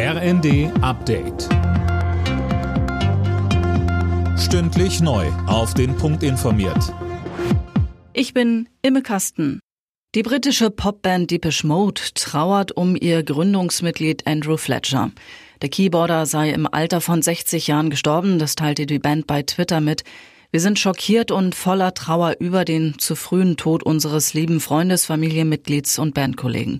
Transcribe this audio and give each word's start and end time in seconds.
RND 0.00 0.70
Update. 0.80 1.48
Stündlich 4.38 5.00
neu. 5.00 5.26
Auf 5.48 5.74
den 5.74 5.96
Punkt 5.96 6.22
informiert. 6.22 6.94
Ich 8.12 8.32
bin 8.32 8.68
Imme 8.82 9.02
Kasten. 9.02 9.58
Die 10.14 10.22
britische 10.22 10.70
Popband 10.70 11.32
Deepish 11.32 11.64
Mode 11.64 12.00
trauert 12.14 12.70
um 12.70 12.94
ihr 12.94 13.24
Gründungsmitglied 13.24 14.24
Andrew 14.24 14.56
Fletcher. 14.56 15.10
Der 15.62 15.68
Keyboarder 15.68 16.26
sei 16.26 16.50
im 16.50 16.72
Alter 16.72 17.00
von 17.00 17.20
60 17.20 17.66
Jahren 17.66 17.90
gestorben, 17.90 18.38
das 18.38 18.54
teilte 18.54 18.86
die 18.86 19.00
Band 19.00 19.26
bei 19.26 19.42
Twitter 19.42 19.80
mit. 19.80 20.04
Wir 20.52 20.60
sind 20.60 20.78
schockiert 20.78 21.32
und 21.32 21.56
voller 21.56 21.92
Trauer 21.92 22.36
über 22.38 22.64
den 22.64 23.00
zu 23.00 23.16
frühen 23.16 23.56
Tod 23.56 23.82
unseres 23.82 24.32
lieben 24.32 24.60
Freundes, 24.60 25.06
Familienmitglieds 25.06 25.98
und 25.98 26.14
Bandkollegen. 26.14 26.78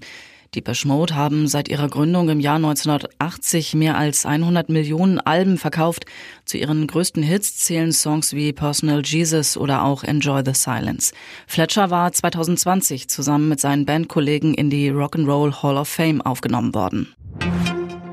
Die 0.55 0.63
Mode 0.85 1.15
haben 1.15 1.47
seit 1.47 1.69
ihrer 1.69 1.89
Gründung 1.89 2.31
im 2.31 2.41
Jahr 2.41 2.57
1980 2.57 3.75
mehr 3.75 3.99
als 3.99 4.25
100 4.25 4.71
Millionen 4.71 5.21
Alben 5.21 5.59
verkauft. 5.59 6.07
Zu 6.47 6.57
ihren 6.57 6.87
größten 6.87 7.23
Hits 7.23 7.59
zählen 7.59 7.93
Songs 7.93 8.33
wie 8.33 8.55
Personal 8.55 9.03
Jesus 9.05 9.59
oder 9.59 9.85
auch 9.85 10.05
Enjoy 10.05 10.43
the 10.45 10.55
Silence. 10.55 11.13
Fletcher 11.47 11.91
war 11.91 12.11
2020 12.11 13.09
zusammen 13.09 13.49
mit 13.49 13.61
seinen 13.61 13.85
Bandkollegen 13.85 14.55
in 14.55 14.71
die 14.71 14.91
Rock'n'Roll 14.91 15.63
Hall 15.63 15.77
of 15.77 15.89
Fame 15.89 16.23
aufgenommen 16.23 16.75
worden. 16.75 17.15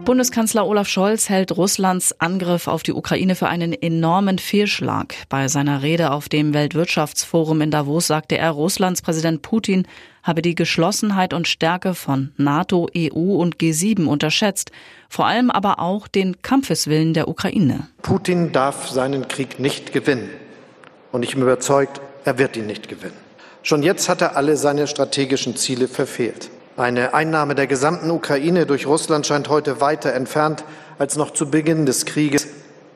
Bundeskanzler 0.05 0.67
Olaf 0.67 0.87
Scholz 0.87 1.29
hält 1.29 1.57
Russlands 1.57 2.13
Angriff 2.21 2.67
auf 2.67 2.83
die 2.83 2.93
Ukraine 2.93 3.33
für 3.33 3.47
einen 3.47 3.73
enormen 3.73 4.37
Fehlschlag. 4.37 5.15
Bei 5.29 5.47
seiner 5.47 5.81
Rede 5.81 6.11
auf 6.11 6.29
dem 6.29 6.53
Weltwirtschaftsforum 6.53 7.59
in 7.61 7.71
Davos 7.71 8.05
sagte 8.05 8.37
er, 8.37 8.51
Russlands 8.51 9.01
Präsident 9.01 9.41
Putin 9.41 9.87
habe 10.21 10.43
die 10.43 10.53
Geschlossenheit 10.53 11.33
und 11.33 11.47
Stärke 11.47 11.95
von 11.95 12.31
NATO, 12.37 12.87
EU 12.95 13.35
und 13.35 13.57
G7 13.57 14.05
unterschätzt, 14.05 14.71
vor 15.09 15.25
allem 15.25 15.49
aber 15.49 15.79
auch 15.79 16.07
den 16.07 16.39
Kampfeswillen 16.43 17.15
der 17.15 17.27
Ukraine. 17.27 17.87
Putin 18.03 18.51
darf 18.51 18.89
seinen 18.89 19.27
Krieg 19.27 19.59
nicht 19.59 19.91
gewinnen. 19.91 20.29
Und 21.11 21.23
ich 21.23 21.33
bin 21.33 21.41
überzeugt, 21.41 21.99
er 22.25 22.37
wird 22.37 22.55
ihn 22.57 22.67
nicht 22.67 22.89
gewinnen. 22.89 23.17
Schon 23.63 23.81
jetzt 23.81 24.07
hat 24.07 24.21
er 24.21 24.37
alle 24.37 24.55
seine 24.55 24.85
strategischen 24.85 25.55
Ziele 25.55 25.87
verfehlt. 25.87 26.51
Eine 26.77 27.13
Einnahme 27.13 27.55
der 27.55 27.67
gesamten 27.67 28.11
Ukraine 28.11 28.65
durch 28.65 28.85
Russland 28.85 29.25
scheint 29.25 29.47
heute 29.47 29.79
weiter 29.79 30.11
entfernt 30.11 30.65
als 30.99 31.15
noch 31.15 31.31
zu 31.31 31.49
Beginn 31.49 31.85
des 31.85 32.05
Krieges, 32.05 32.47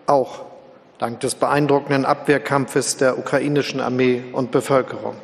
auch 0.05 0.41
dank 0.97 1.21
des 1.21 1.35
beeindruckenden 1.35 2.03
Abwehrkampfes 2.03 2.97
der 2.97 3.17
ukrainischen 3.17 3.79
Armee 3.79 4.21
und 4.33 4.51
Bevölkerung. 4.51 5.15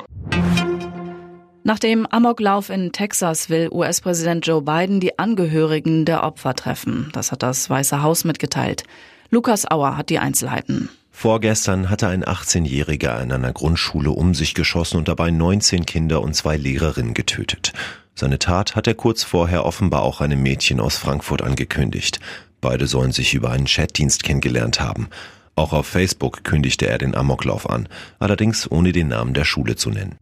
Nach 1.64 1.80
dem 1.80 2.06
Amoklauf 2.06 2.70
in 2.70 2.94
Texas 2.94 3.50
will 3.50 3.68
US-Präsident 3.74 4.48
Joe 4.48 4.62
Biden 4.62 5.02
die 5.02 5.20
Angehörigen 5.20 6.06
der 6.06 6.24
Opfer 6.24 6.54
treffen. 6.54 7.10
Das 7.12 7.34
hat 7.34 7.44
das 7.44 7.70
Weiße 7.70 8.04
Haus 8.04 8.24
mitgeteilt. 8.24 8.84
Lukas 9.32 9.70
Auer 9.70 9.98
hat 9.98 10.10
die 10.10 10.20
Einzelheiten. 10.20 10.88
Vorgestern 11.12 11.90
hatte 11.90 12.08
ein 12.08 12.24
18-Jähriger 12.24 13.22
in 13.22 13.34
einer 13.34 13.52
Grundschule 13.52 14.12
um 14.12 14.34
sich 14.34 14.54
geschossen 14.54 14.98
und 14.98 15.10
dabei 15.10 15.32
19 15.32 15.86
Kinder 15.86 16.22
und 16.22 16.36
zwei 16.36 16.56
Lehrerinnen 16.56 17.14
getötet. 17.14 17.74
Seine 18.18 18.40
Tat 18.40 18.78
hat 18.78 18.88
er 18.88 18.94
kurz 18.94 19.24
vorher 19.24 19.66
offenbar 19.66 20.04
auch 20.04 20.22
einem 20.22 20.42
Mädchen 20.42 20.80
aus 20.80 20.98
Frankfurt 20.98 21.42
angekündigt. 21.42 22.20
Beide 22.62 22.88
sollen 22.88 23.12
sich 23.12 23.34
über 23.34 23.52
einen 23.52 23.66
Chatdienst 23.66 24.24
kennengelernt 24.24 24.80
haben. 24.80 25.10
Auch 25.56 25.74
auf 25.74 25.86
Facebook 25.86 26.46
kündigte 26.46 26.88
er 26.88 26.98
den 26.98 27.14
Amoklauf 27.14 27.70
an, 27.70 27.90
allerdings 28.20 28.72
ohne 28.72 28.94
den 28.94 29.10
Namen 29.10 29.34
der 29.34 29.44
Schule 29.44 29.76
zu 29.76 29.90
nennen. 29.90 30.16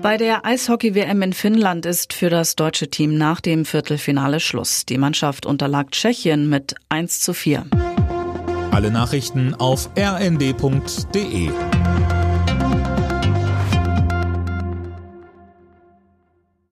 Bei 0.00 0.16
der 0.16 0.46
Eishockey-WM 0.46 1.20
in 1.20 1.32
Finnland 1.34 1.84
ist 1.84 2.12
für 2.12 2.30
das 2.30 2.56
deutsche 2.56 2.88
Team 2.88 3.18
nach 3.18 3.40
dem 3.40 3.64
Viertelfinale 3.64 4.40
Schluss. 4.40 4.86
Die 4.86 4.98
Mannschaft 4.98 5.44
unterlag 5.44 5.90
Tschechien 5.90 6.48
mit 6.48 6.76
1 6.88 7.20
zu 7.20 7.34
4. 7.34 7.66
Alle 8.70 8.90
Nachrichten 8.90 9.54
auf 9.54 9.90
rnd.de 9.98 11.50